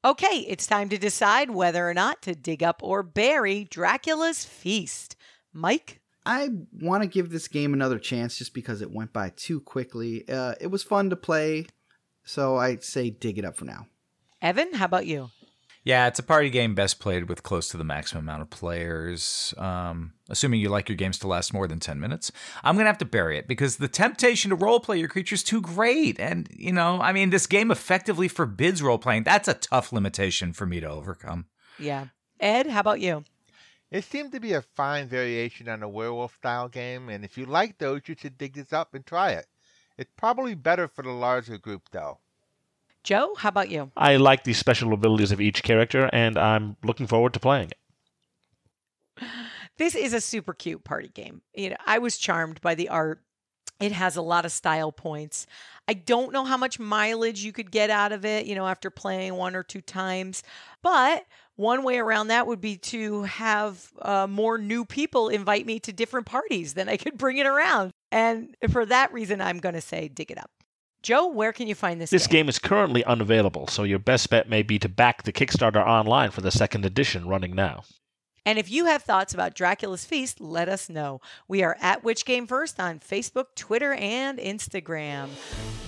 [0.08, 5.18] Okay, it's time to decide whether or not to dig up or bury Dracula's Feast.
[5.52, 6.00] Mike?
[6.26, 6.48] I
[6.80, 10.24] want to give this game another chance just because it went by too quickly.
[10.30, 11.66] Uh, it was fun to play,
[12.24, 13.88] so I'd say dig it up for now.
[14.42, 15.30] Evan, how about you?
[15.84, 19.54] Yeah, it's a party game best played with close to the maximum amount of players.
[19.58, 22.32] Um, assuming you like your games to last more than 10 minutes.
[22.64, 25.44] I'm going to have to bury it because the temptation to roleplay your creature is
[25.44, 26.20] too great.
[26.20, 29.24] And, you know, I mean, this game effectively forbids role playing.
[29.24, 31.46] That's a tough limitation for me to overcome.
[31.80, 32.08] Yeah.
[32.40, 33.24] Ed, how about you?
[33.90, 37.46] It seemed to be a fine variation on a werewolf style game, and if you
[37.46, 39.46] like those, you should dig this up and try it.
[39.98, 42.20] It's probably better for the larger group, though.
[43.04, 43.92] Joe, how about you?
[43.96, 49.24] I like the special abilities of each character, and I'm looking forward to playing it.
[49.78, 51.42] This is a super cute party game.
[51.54, 53.22] You know, I was charmed by the art.
[53.80, 55.46] It has a lot of style points.
[55.88, 58.90] I don't know how much mileage you could get out of it, you know, after
[58.90, 60.42] playing one or two times,
[60.82, 61.26] but
[61.56, 65.94] one way around that would be to have uh, more new people invite me to
[65.94, 67.92] different parties, then I could bring it around.
[68.12, 70.52] And for that reason, I'm going to say dig it up.
[71.04, 72.10] Joe, where can you find this?
[72.10, 75.86] This game is currently unavailable, so your best bet may be to back the Kickstarter
[75.86, 77.84] online for the second edition running now.
[78.48, 81.20] And if you have thoughts about Dracula's Feast, let us know.
[81.50, 85.28] We are at Which Game First on Facebook, Twitter, and Instagram.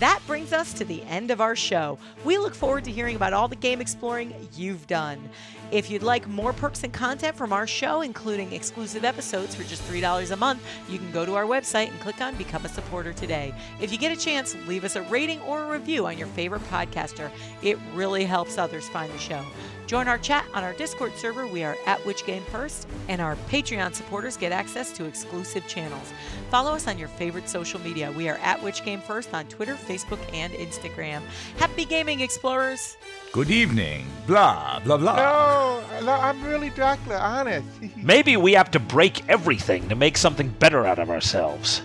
[0.01, 1.97] That brings us to the end of our show.
[2.26, 5.30] We look forward to hearing about all the game exploring you've done.
[5.72, 9.84] If you'd like more perks and content from our show, including exclusive episodes for just
[9.89, 13.14] $3 a month, you can go to our website and click on Become a Supporter
[13.14, 13.53] today.
[13.80, 16.64] If you get a chance, leave us a rating or a review on your favorite
[16.64, 17.32] podcaster.
[17.62, 19.45] It really helps others find the show.
[19.89, 21.47] Join our chat on our Discord server.
[21.47, 26.13] We are at Which Game First, and our Patreon supporters get access to exclusive channels.
[26.51, 28.11] Follow us on your favorite social media.
[28.11, 31.23] We are at Which Game First on Twitter, Facebook, and Instagram.
[31.57, 32.97] Happy gaming, explorers!
[33.31, 34.05] Good evening.
[34.27, 35.15] Blah, blah, blah.
[35.15, 37.65] No, no, I'm really Dracula, honest.
[37.97, 41.81] Maybe we have to break everything to make something better out of ourselves.